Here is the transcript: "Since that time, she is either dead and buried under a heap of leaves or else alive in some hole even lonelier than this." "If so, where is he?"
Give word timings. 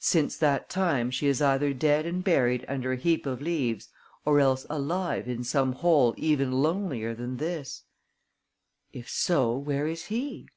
"Since 0.00 0.36
that 0.38 0.68
time, 0.68 1.08
she 1.08 1.28
is 1.28 1.40
either 1.40 1.72
dead 1.72 2.04
and 2.04 2.24
buried 2.24 2.64
under 2.66 2.90
a 2.90 2.96
heap 2.96 3.26
of 3.26 3.40
leaves 3.40 3.90
or 4.24 4.40
else 4.40 4.66
alive 4.68 5.28
in 5.28 5.44
some 5.44 5.72
hole 5.72 6.14
even 6.16 6.50
lonelier 6.50 7.14
than 7.14 7.36
this." 7.36 7.84
"If 8.92 9.08
so, 9.08 9.56
where 9.56 9.86
is 9.86 10.06
he?" 10.06 10.48